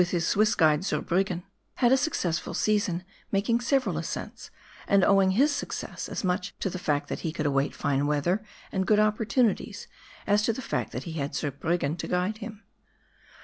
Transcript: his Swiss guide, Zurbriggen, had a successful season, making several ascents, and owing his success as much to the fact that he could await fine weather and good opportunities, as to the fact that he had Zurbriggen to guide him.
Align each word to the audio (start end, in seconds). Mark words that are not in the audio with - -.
his 0.01 0.25
Swiss 0.27 0.55
guide, 0.55 0.83
Zurbriggen, 0.83 1.43
had 1.75 1.91
a 1.91 1.95
successful 1.95 2.55
season, 2.55 3.03
making 3.31 3.61
several 3.61 3.99
ascents, 3.99 4.49
and 4.87 5.03
owing 5.03 5.29
his 5.37 5.53
success 5.55 6.09
as 6.09 6.23
much 6.23 6.55
to 6.59 6.71
the 6.71 6.79
fact 6.79 7.07
that 7.07 7.19
he 7.19 7.31
could 7.31 7.45
await 7.45 7.75
fine 7.75 8.07
weather 8.07 8.43
and 8.71 8.87
good 8.87 8.99
opportunities, 8.99 9.87
as 10.25 10.41
to 10.41 10.53
the 10.53 10.59
fact 10.63 10.91
that 10.91 11.03
he 11.03 11.13
had 11.13 11.35
Zurbriggen 11.35 11.97
to 11.97 12.07
guide 12.07 12.39
him. 12.39 12.63